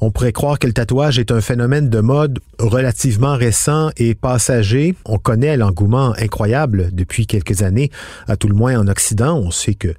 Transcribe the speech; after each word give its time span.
On 0.00 0.10
pourrait 0.10 0.32
croire 0.32 0.58
que 0.58 0.66
le 0.66 0.72
tatouage 0.72 1.18
est 1.18 1.30
un 1.30 1.40
phénomène 1.40 1.88
de 1.88 2.00
mode 2.00 2.40
relativement 2.58 3.36
récent 3.36 3.90
et 3.96 4.14
passager. 4.14 4.94
On 5.04 5.18
connaît 5.18 5.56
l'engouement 5.56 6.14
incroyable 6.18 6.90
depuis 6.92 7.26
quelques 7.26 7.62
années, 7.62 7.90
à 8.28 8.36
tout 8.36 8.48
le 8.48 8.54
moins 8.54 8.78
en 8.78 8.88
Occident. 8.88 9.38
On 9.38 9.50
sait 9.50 9.74
que 9.74 9.94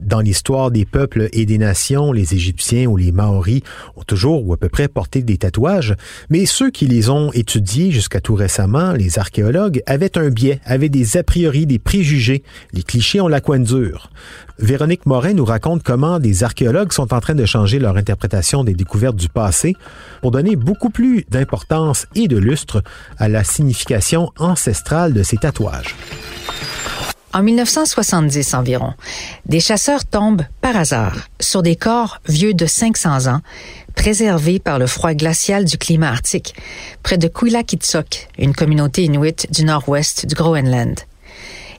dans 0.00 0.20
l'histoire 0.20 0.70
des 0.70 0.84
peuples 0.84 1.28
et 1.32 1.46
des 1.46 1.58
nations, 1.58 2.12
les 2.12 2.34
Égyptiens 2.34 2.86
ou 2.86 2.96
les 2.96 3.12
Maoris 3.12 3.62
ont 3.96 4.02
toujours 4.02 4.46
ou 4.46 4.52
à 4.52 4.56
peu 4.56 4.68
près 4.68 4.88
porté 4.88 5.22
des 5.22 5.38
tatouages, 5.38 5.94
mais 6.30 6.46
ceux 6.46 6.70
qui 6.70 6.86
les 6.86 7.10
ont 7.10 7.32
étudiés 7.32 7.90
jusqu'à 7.90 8.20
tout 8.20 8.34
récemment, 8.34 8.92
les 8.92 9.18
archéologues, 9.18 9.82
avaient 9.86 10.16
un 10.16 10.30
biais, 10.30 10.60
avaient 10.64 10.88
des 10.88 11.16
a 11.16 11.22
priori, 11.22 11.66
des 11.66 11.78
préjugés. 11.78 12.42
Les 12.72 12.82
clichés 12.82 13.20
ont 13.20 13.28
la 13.28 13.40
coin 13.40 13.58
dure. 13.58 14.10
Véronique 14.58 15.06
Morin 15.06 15.32
nous 15.32 15.46
raconte 15.46 15.82
comment 15.82 16.18
des 16.18 16.44
archéologues 16.44 16.92
sont 16.92 17.14
en 17.14 17.20
train 17.20 17.34
de 17.34 17.46
changer 17.46 17.78
leur 17.78 17.96
interprétation 17.96 18.62
des 18.62 18.74
découvertes 18.74 19.16
du 19.20 19.28
passé 19.28 19.76
pour 20.20 20.30
donner 20.32 20.56
beaucoup 20.56 20.90
plus 20.90 21.24
d'importance 21.28 22.06
et 22.14 22.26
de 22.26 22.36
lustre 22.36 22.82
à 23.18 23.28
la 23.28 23.44
signification 23.44 24.32
ancestrale 24.38 25.12
de 25.12 25.22
ces 25.22 25.36
tatouages. 25.36 25.94
En 27.32 27.44
1970 27.44 28.54
environ, 28.54 28.94
des 29.46 29.60
chasseurs 29.60 30.04
tombent 30.04 30.42
par 30.60 30.76
hasard 30.76 31.28
sur 31.38 31.62
des 31.62 31.76
corps 31.76 32.20
vieux 32.26 32.54
de 32.54 32.66
500 32.66 33.28
ans, 33.28 33.40
préservés 33.94 34.58
par 34.58 34.80
le 34.80 34.88
froid 34.88 35.14
glacial 35.14 35.64
du 35.64 35.78
climat 35.78 36.08
arctique, 36.08 36.56
près 37.04 37.18
de 37.18 37.28
Quilakitsok, 37.28 38.28
une 38.36 38.52
communauté 38.52 39.04
inuite 39.04 39.46
du 39.52 39.64
nord-ouest 39.64 40.26
du 40.26 40.34
Groenland. 40.34 40.98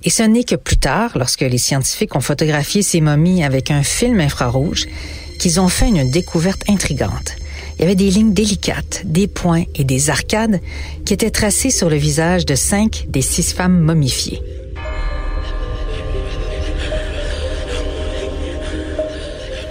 Et 0.03 0.09
ce 0.09 0.23
n'est 0.23 0.45
que 0.45 0.55
plus 0.55 0.77
tard, 0.77 1.11
lorsque 1.15 1.41
les 1.41 1.57
scientifiques 1.57 2.15
ont 2.15 2.21
photographié 2.21 2.81
ces 2.81 3.01
momies 3.01 3.43
avec 3.43 3.71
un 3.71 3.83
film 3.83 4.21
infrarouge, 4.21 4.87
qu'ils 5.41 5.59
ont 5.59 5.69
fait 5.69 5.87
une 5.87 6.11
découverte 6.11 6.61
intrigante. 6.69 7.35
Il 7.75 7.81
y 7.81 7.85
avait 7.85 7.95
des 7.95 8.11
lignes 8.11 8.31
délicates, 8.31 9.01
des 9.05 9.25
points 9.25 9.63
et 9.73 9.83
des 9.83 10.11
arcades 10.11 10.59
qui 11.03 11.15
étaient 11.15 11.31
tracés 11.31 11.71
sur 11.71 11.89
le 11.89 11.95
visage 11.95 12.45
de 12.45 12.53
cinq 12.53 13.07
des 13.09 13.23
six 13.23 13.51
femmes 13.51 13.79
momifiées. 13.79 14.39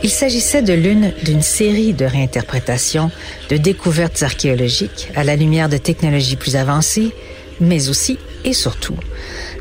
Il 0.03 0.11
s'agissait 0.11 0.63
de 0.63 0.73
l'une 0.73 1.13
d'une 1.23 1.43
série 1.43 1.93
de 1.93 2.05
réinterprétations, 2.05 3.13
de 3.49 3.57
découvertes 3.57 4.25
archéologiques 4.25 5.09
à 5.15 5.23
la 5.23 5.37
lumière 5.37 5.69
de 5.69 5.77
technologies 5.77 6.35
plus 6.35 6.57
avancées, 6.57 7.13
mais 7.61 7.89
aussi 7.89 8.19
et 8.45 8.55
surtout 8.55 8.97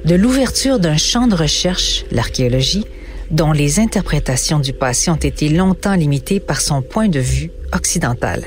de 0.06 0.16
l'ouverture 0.16 0.80
d'un 0.80 0.98
champ 0.98 1.28
de 1.28 1.36
recherche, 1.36 2.04
l'archéologie, 2.10 2.86
dont 3.32 3.52
les 3.52 3.80
interprétations 3.80 4.60
du 4.60 4.74
passé 4.74 5.12
ont 5.12 5.16
été 5.16 5.50
longtemps 5.50 5.96
limitées 5.96 6.40
par 6.40 6.62
son 6.62 6.82
point 6.82 7.08
de 7.08 7.20
vue 7.20 7.52
occidental. 7.74 8.44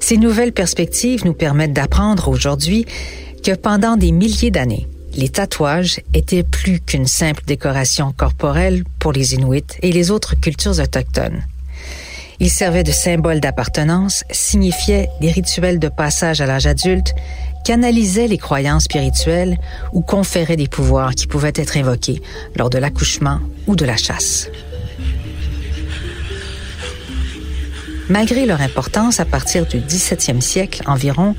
Ces 0.00 0.16
nouvelles 0.16 0.52
perspectives 0.52 1.24
nous 1.24 1.34
permettent 1.34 1.72
d'apprendre 1.72 2.28
aujourd'hui 2.28 2.86
que 3.44 3.54
pendant 3.54 3.96
des 3.96 4.12
milliers 4.12 4.50
d'années, 4.50 4.86
les 5.14 5.28
tatouages 5.28 6.00
étaient 6.14 6.42
plus 6.42 6.80
qu'une 6.80 7.06
simple 7.06 7.42
décoration 7.46 8.12
corporelle 8.12 8.84
pour 8.98 9.12
les 9.12 9.34
Inuits 9.34 9.64
et 9.82 9.92
les 9.92 10.10
autres 10.10 10.38
cultures 10.38 10.78
autochtones. 10.78 11.42
Ils 12.38 12.50
servaient 12.50 12.84
de 12.84 12.92
symbole 12.92 13.40
d'appartenance, 13.40 14.24
signifiaient 14.30 15.10
des 15.20 15.30
rituels 15.30 15.78
de 15.78 15.88
passage 15.88 16.40
à 16.40 16.46
l'âge 16.46 16.66
adulte, 16.66 17.12
canalisaient 17.70 18.26
les 18.26 18.36
croyances 18.36 18.82
spirituelles 18.82 19.56
ou 19.92 20.00
conféraient 20.00 20.56
des 20.56 20.66
pouvoirs 20.66 21.14
qui 21.14 21.28
pouvaient 21.28 21.52
être 21.54 21.76
invoqués 21.76 22.20
lors 22.56 22.68
de 22.68 22.78
l'accouchement 22.78 23.38
ou 23.68 23.76
de 23.76 23.84
la 23.84 23.96
chasse. 23.96 24.50
Malgré 28.08 28.44
leur 28.44 28.60
importance 28.60 29.20
à 29.20 29.24
partir 29.24 29.66
du 29.66 29.78
17e 29.78 30.40
siècle 30.40 30.82
environ, 30.86 31.36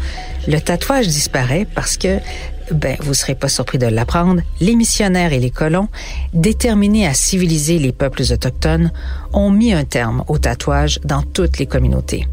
le 0.48 0.62
tatouage 0.62 1.10
disparaît 1.10 1.68
parce 1.76 1.98
que, 1.98 2.20
ben, 2.72 2.96
vous 3.02 3.14
serez 3.14 3.36
pas 3.36 3.50
surpris 3.50 3.78
de 3.78 3.88
l'apprendre, 3.88 4.42
les 4.62 4.78
missionnaires 4.78 5.34
et 5.34 5.40
les 5.40 5.52
colons, 5.52 5.90
déterminés 6.34 7.08
à 7.08 7.14
civiliser 7.14 7.78
les 7.78 7.92
peuples 7.92 8.24
autochtones, 8.32 8.94
ont 9.34 9.50
mis 9.50 9.74
un 9.74 9.84
terme 9.84 10.24
au 10.30 10.38
tatouage 10.38 11.02
dans 11.04 11.24
toutes 11.24 11.58
les 11.58 11.66
communautés. 11.66 12.26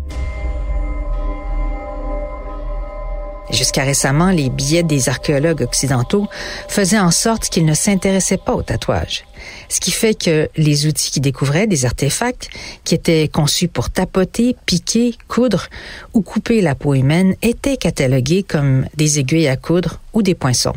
Jusqu'à 3.50 3.84
récemment, 3.84 4.30
les 4.30 4.50
billets 4.50 4.82
des 4.82 5.08
archéologues 5.08 5.62
occidentaux 5.62 6.28
faisaient 6.68 6.98
en 6.98 7.10
sorte 7.10 7.48
qu'ils 7.48 7.64
ne 7.64 7.74
s'intéressaient 7.74 8.36
pas 8.36 8.54
au 8.54 8.62
tatouage. 8.62 9.24
Ce 9.68 9.80
qui 9.80 9.90
fait 9.90 10.14
que 10.14 10.48
les 10.56 10.86
outils 10.86 11.10
qu'ils 11.10 11.22
découvraient, 11.22 11.66
des 11.66 11.84
artefacts 11.84 12.50
qui 12.84 12.94
étaient 12.94 13.28
conçus 13.28 13.68
pour 13.68 13.90
tapoter, 13.90 14.56
piquer, 14.66 15.14
coudre 15.28 15.68
ou 16.12 16.20
couper 16.20 16.60
la 16.60 16.74
peau 16.74 16.94
humaine, 16.94 17.34
étaient 17.42 17.76
catalogués 17.76 18.42
comme 18.42 18.86
des 18.96 19.18
aiguilles 19.18 19.48
à 19.48 19.56
coudre 19.56 20.00
ou 20.12 20.22
des 20.22 20.34
poinçons. 20.34 20.74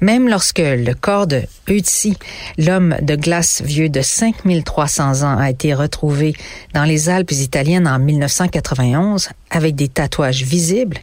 Même 0.00 0.28
lorsque 0.28 0.60
le 0.60 0.92
corps 0.94 1.26
de 1.26 1.42
Ötzi, 1.68 2.16
l'homme 2.58 2.96
de 3.02 3.16
glace 3.16 3.62
vieux 3.62 3.88
de 3.88 4.02
5300 4.02 5.22
ans, 5.22 5.36
a 5.36 5.50
été 5.50 5.74
retrouvé 5.74 6.34
dans 6.74 6.84
les 6.84 7.08
Alpes 7.08 7.32
italiennes 7.32 7.88
en 7.88 7.98
1991 7.98 9.30
avec 9.50 9.74
des 9.74 9.88
tatouages 9.88 10.42
visibles, 10.42 10.98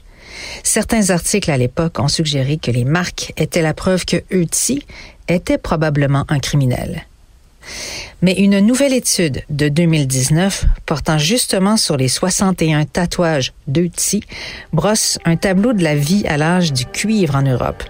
Certains 0.64 1.10
articles 1.10 1.52
à 1.52 1.58
l'époque 1.58 2.00
ont 2.00 2.08
suggéré 2.08 2.58
que 2.58 2.72
les 2.72 2.86
marques 2.86 3.34
étaient 3.38 3.62
la 3.62 3.74
preuve 3.74 4.06
que 4.06 4.24
Ötzi 4.32 4.84
était 5.28 5.58
probablement 5.58 6.26
un 6.30 6.40
criminel. 6.40 7.06
Mais 8.22 8.34
une 8.34 8.60
nouvelle 8.60 8.94
étude 8.94 9.44
de 9.50 9.70
2019 9.70 10.66
portant 10.86 11.18
justement 11.18 11.78
sur 11.78 11.98
les 11.98 12.08
61 12.08 12.86
tatouages 12.86 13.54
d'Ötzi 13.68 14.22
brosse 14.72 15.20
un 15.26 15.36
tableau 15.36 15.74
de 15.74 15.84
la 15.84 15.96
vie 15.96 16.26
à 16.28 16.38
l'âge 16.38 16.74
du 16.74 16.86
cuivre 16.86 17.36
en 17.36 17.42
Europe. 17.42 17.84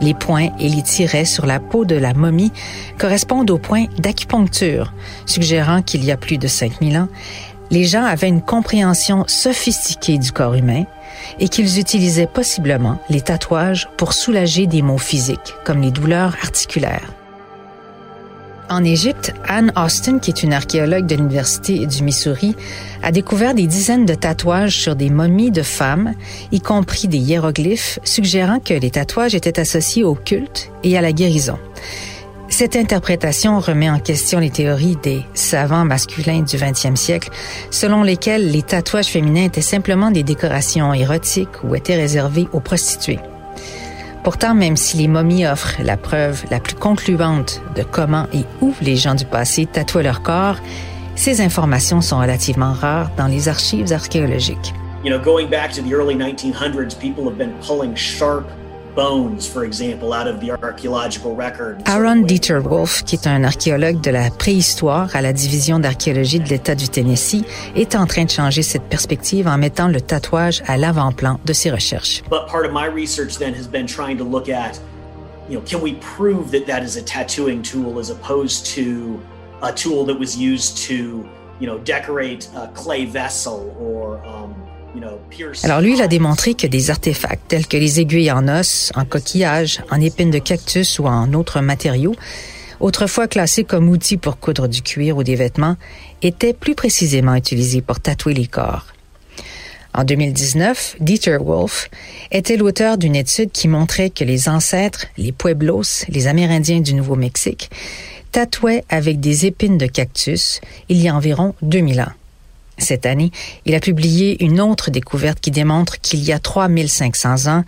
Les 0.00 0.14
points 0.14 0.48
et 0.58 0.68
les 0.68 0.82
tirets 0.82 1.26
sur 1.26 1.44
la 1.44 1.60
peau 1.60 1.84
de 1.84 1.94
la 1.94 2.14
momie 2.14 2.52
correspondent 2.98 3.50
aux 3.50 3.58
points 3.58 3.84
d'acupuncture, 3.98 4.94
suggérant 5.26 5.82
qu'il 5.82 6.04
y 6.04 6.10
a 6.10 6.16
plus 6.16 6.38
de 6.38 6.48
5000 6.48 6.96
ans, 6.96 7.08
les 7.70 7.84
gens 7.84 8.04
avaient 8.04 8.28
une 8.28 8.42
compréhension 8.42 9.24
sophistiquée 9.26 10.18
du 10.18 10.32
corps 10.32 10.54
humain 10.54 10.84
et 11.38 11.48
qu'ils 11.48 11.78
utilisaient 11.78 12.26
possiblement 12.26 12.98
les 13.08 13.20
tatouages 13.20 13.88
pour 13.96 14.12
soulager 14.12 14.66
des 14.66 14.82
maux 14.82 14.98
physiques, 14.98 15.54
comme 15.64 15.80
les 15.80 15.90
douleurs 15.90 16.36
articulaires. 16.42 17.12
En 18.68 18.84
Égypte, 18.84 19.34
Anne 19.48 19.72
Austin, 19.76 20.20
qui 20.20 20.30
est 20.30 20.44
une 20.44 20.52
archéologue 20.52 21.06
de 21.06 21.16
l'Université 21.16 21.86
du 21.86 22.04
Missouri, 22.04 22.54
a 23.02 23.10
découvert 23.10 23.52
des 23.52 23.66
dizaines 23.66 24.06
de 24.06 24.14
tatouages 24.14 24.78
sur 24.78 24.94
des 24.94 25.10
momies 25.10 25.50
de 25.50 25.62
femmes, 25.62 26.14
y 26.52 26.60
compris 26.60 27.08
des 27.08 27.18
hiéroglyphes, 27.18 27.98
suggérant 28.04 28.60
que 28.60 28.74
les 28.74 28.90
tatouages 28.92 29.34
étaient 29.34 29.58
associés 29.58 30.04
au 30.04 30.14
culte 30.14 30.70
et 30.84 30.96
à 30.96 31.00
la 31.00 31.12
guérison. 31.12 31.58
Cette 32.60 32.76
interprétation 32.76 33.58
remet 33.58 33.88
en 33.88 33.98
question 33.98 34.38
les 34.38 34.50
théories 34.50 34.98
des 35.02 35.22
savants 35.32 35.86
masculins 35.86 36.42
du 36.42 36.58
20e 36.58 36.94
siècle, 36.94 37.30
selon 37.70 38.02
lesquels 38.02 38.50
les 38.50 38.60
tatouages 38.60 39.06
féminins 39.06 39.44
étaient 39.44 39.62
simplement 39.62 40.10
des 40.10 40.22
décorations 40.22 40.92
érotiques 40.92 41.64
ou 41.64 41.74
étaient 41.74 41.96
réservés 41.96 42.48
aux 42.52 42.60
prostituées. 42.60 43.18
Pourtant, 44.24 44.54
même 44.54 44.76
si 44.76 44.98
les 44.98 45.08
momies 45.08 45.46
offrent 45.46 45.80
la 45.82 45.96
preuve 45.96 46.44
la 46.50 46.60
plus 46.60 46.74
concluante 46.74 47.62
de 47.76 47.82
comment 47.82 48.26
et 48.34 48.44
où 48.60 48.74
les 48.82 48.96
gens 48.96 49.14
du 49.14 49.24
passé 49.24 49.64
tatouaient 49.64 50.02
leur 50.02 50.20
corps, 50.20 50.56
ces 51.14 51.40
informations 51.40 52.02
sont 52.02 52.18
relativement 52.18 52.74
rares 52.74 53.10
dans 53.16 53.26
les 53.26 53.48
archives 53.48 53.90
archéologiques. 53.90 54.74
You 55.02 55.08
know, 55.08 55.18
going 55.18 55.48
back 55.48 55.72
to 55.72 55.80
the 55.80 55.94
early 55.94 56.14
1900s, 56.14 56.94
people 56.98 57.24
have 57.24 57.38
been 57.38 57.54
pulling 57.66 57.96
sharp 57.96 58.44
Aaron 61.86 62.16
Dieter 62.22 62.58
Wolf, 62.58 63.04
qui 63.04 63.14
est 63.16 63.26
un 63.26 63.44
archéologue 63.44 64.00
de 64.00 64.10
la 64.10 64.30
préhistoire 64.30 65.14
à 65.14 65.22
la 65.22 65.32
division 65.32 65.78
d'archéologie 65.78 66.40
de 66.40 66.48
l'État 66.48 66.74
du 66.74 66.88
Tennessee, 66.88 67.44
est 67.76 67.94
en 67.94 68.06
train 68.06 68.24
de 68.24 68.30
changer 68.30 68.62
cette 68.62 68.84
perspective 68.84 69.46
en 69.46 69.58
mettant 69.58 69.88
le 69.88 70.00
tatouage 70.00 70.62
à 70.66 70.76
l'avant-plan 70.76 71.38
de 71.44 71.52
ses 71.52 71.70
recherches. 71.70 72.22
But 72.30 72.48
part 72.48 72.64
of 72.64 72.72
my 72.72 72.86
research 72.86 73.38
then 73.38 73.54
has 73.54 73.68
been 73.68 73.86
trying 73.86 74.18
to 74.18 74.24
look 74.24 74.48
at, 74.48 74.80
you 75.48 75.56
know, 75.56 75.64
can 75.64 75.80
we 75.80 75.94
prove 76.16 76.50
that 76.50 76.66
that 76.66 76.82
is 76.82 76.96
a 76.96 77.02
tattooing 77.02 77.62
tool 77.62 77.98
as 77.98 78.10
opposed 78.10 78.66
to 78.74 79.20
a 79.62 79.72
tool 79.72 80.04
that 80.06 80.18
was 80.18 80.36
used 80.36 80.78
to, 80.88 81.26
you 81.60 81.66
know, 81.66 81.78
decorate 81.78 82.48
a 82.56 82.68
clay 82.68 83.04
vessel 83.04 83.74
or 83.78 84.24
um, 84.26 84.54
alors 85.62 85.80
lui, 85.80 85.94
il 85.94 86.02
a 86.02 86.08
démontré 86.08 86.54
que 86.54 86.66
des 86.66 86.90
artefacts 86.90 87.48
tels 87.48 87.66
que 87.66 87.76
les 87.76 88.00
aiguilles 88.00 88.32
en 88.32 88.48
os, 88.48 88.90
en 88.94 89.04
coquillage, 89.04 89.82
en 89.90 90.00
épines 90.00 90.30
de 90.30 90.38
cactus 90.38 90.98
ou 90.98 91.06
en 91.06 91.32
autres 91.32 91.60
matériaux, 91.60 92.14
autrefois 92.80 93.28
classés 93.28 93.64
comme 93.64 93.88
outils 93.88 94.16
pour 94.16 94.38
coudre 94.38 94.68
du 94.68 94.82
cuir 94.82 95.16
ou 95.16 95.22
des 95.22 95.36
vêtements, 95.36 95.76
étaient 96.22 96.54
plus 96.54 96.74
précisément 96.74 97.34
utilisés 97.34 97.82
pour 97.82 98.00
tatouer 98.00 98.34
les 98.34 98.46
corps. 98.46 98.86
En 99.92 100.04
2019, 100.04 100.96
Dieter 101.00 101.38
Wolf 101.40 101.90
était 102.30 102.56
l'auteur 102.56 102.96
d'une 102.96 103.16
étude 103.16 103.50
qui 103.50 103.66
montrait 103.66 104.10
que 104.10 104.24
les 104.24 104.48
ancêtres, 104.48 105.06
les 105.16 105.32
Pueblos, 105.32 106.04
les 106.08 106.26
Amérindiens 106.28 106.80
du 106.80 106.94
Nouveau-Mexique, 106.94 107.70
tatouaient 108.30 108.84
avec 108.88 109.18
des 109.18 109.46
épines 109.46 109.78
de 109.78 109.86
cactus 109.86 110.60
il 110.88 110.98
y 110.98 111.08
a 111.08 111.14
environ 111.14 111.54
2000 111.62 112.00
ans. 112.02 112.12
Cette 112.80 113.06
année, 113.06 113.30
il 113.66 113.74
a 113.74 113.80
publié 113.80 114.42
une 114.42 114.60
autre 114.60 114.90
découverte 114.90 115.38
qui 115.40 115.50
démontre 115.50 116.00
qu'il 116.00 116.24
y 116.24 116.32
a 116.32 116.38
3500 116.38 117.46
ans, 117.46 117.64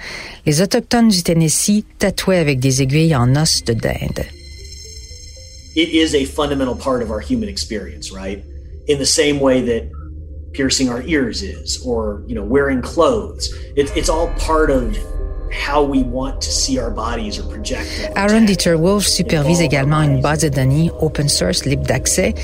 les 0.47 0.63
Autochtones 0.63 1.09
du 1.09 1.23
Tennessee 1.23 1.85
tatouaient 1.99 2.39
avec 2.39 2.59
des 2.59 2.83
aiguilles 2.83 3.15
en 3.15 3.37
os 3.37 3.63
de 3.65 3.75
dinde. 3.75 4.25
It 5.75 5.89
is 5.89 6.15
a 6.15 6.25
fundamental 6.25 6.75
part 6.75 7.03
of 7.03 7.11
our 7.11 7.21
human 7.21 7.49
experience, 7.49 8.13
right? 8.13 8.43
In 8.89 8.99
the 8.99 9.07
same 9.07 9.41
way 9.41 9.63
that 9.63 9.91
piercing 10.53 10.91
our 10.91 11.03
ears 11.03 11.43
is, 11.43 11.81
or, 11.85 12.23
you 12.27 12.35
know, 12.35 12.45
wearing 12.45 12.83
clothes. 12.83 13.49
It, 13.77 13.91
it's 13.97 14.11
all 14.11 14.29
part 14.39 14.71
of 14.71 14.97
how 15.51 15.83
we 15.83 16.03
want 16.03 16.41
to 16.43 16.51
see 16.51 16.79
our 16.79 16.91
bodies 16.91 17.39
or 17.39 17.45
project. 17.45 18.11
Aaron 18.17 18.47
Dieter 18.47 18.79
Wolf 18.79 19.07
supervise 19.07 19.61
également 19.61 20.03
une 20.03 20.21
base 20.21 20.41
de 20.41 20.49
données 20.49 20.91
open 21.01 21.29
source 21.29 21.65
libre 21.65 21.85
d'accès 21.85 22.35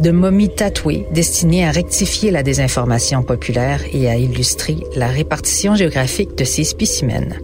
de 0.00 0.10
momies 0.10 0.48
tatouées 0.48 1.06
destinées 1.12 1.66
à 1.66 1.70
rectifier 1.70 2.30
la 2.30 2.42
désinformation 2.42 3.22
populaire 3.22 3.80
et 3.92 4.08
à 4.08 4.16
illustrer 4.16 4.76
la 4.94 5.08
répartition 5.08 5.74
géographique 5.74 6.36
de 6.36 6.44
ces 6.44 6.64
spécimens. 6.64 7.34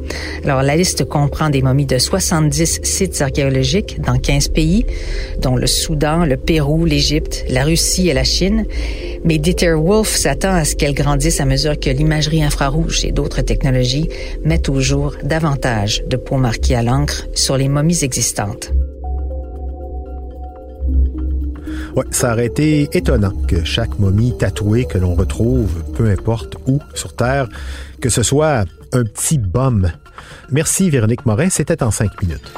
Alors, 0.45 0.63
la 0.63 0.77
liste 0.77 1.05
comprend 1.05 1.51
des 1.51 1.63
momies 1.63 1.87
de 1.87 1.99
70 1.99 2.81
sites 2.83 3.21
archéologiques 3.21 4.01
dans 4.01 4.19
15 4.19 4.49
pays, 4.49 4.87
dont 5.41 5.57
le 5.57 5.67
Soudan, 5.67 6.25
le 6.25 6.37
Pérou, 6.37 6.85
l'Égypte, 6.85 7.45
la 7.49 7.65
Russie 7.65 8.09
et 8.09 8.15
la 8.15 8.25
Chine. 8.25 8.67
Mais 9.25 9.39
Dieter 9.39 9.75
Wolf 9.75 10.15
s'attend 10.15 10.55
à 10.55 10.65
ce 10.65 10.77
qu'elle 10.77 10.95
grandisse 10.95 11.41
à 11.41 11.45
mesure 11.45 11.79
que 11.79 11.91
l'imagerie 11.91 12.45
infrarouge 12.45 13.05
et 13.05 13.13
d'autres 13.13 13.43
technologies 13.43 14.09
mettent 14.45 14.69
au 14.69 14.81
jour 14.81 15.15
davantage 15.23 16.05
de 16.07 16.17
peaux 16.17 16.37
marquées 16.37 16.77
à 16.77 16.83
l'encre 16.83 17.27
sur 17.35 17.57
les 17.57 17.69
momies 17.69 18.05
existantes. 18.05 18.71
Ouais, 21.97 22.05
ça 22.11 22.33
aurait 22.33 22.47
été 22.47 22.89
étonnant 22.93 23.33
que 23.47 23.65
chaque 23.65 23.99
momie 24.01 24.37
tatouée 24.37 24.85
que 24.85 24.99
l'on 24.99 25.15
retrouve, 25.15 25.85
peu 25.97 26.11
importe 26.11 26.57
où 26.67 26.81
sur 26.95 27.15
Terre, 27.15 27.49
que 28.01 28.09
ce 28.09 28.25
soit 28.25 28.65
un 28.93 29.05
petit 29.05 29.39
bum. 29.39 29.91
Merci 30.51 30.91
Véronique 30.91 31.25
Morin, 31.25 31.51
c'était 31.51 31.83
en 31.85 31.93
cinq 31.93 32.21
minutes. 32.21 32.53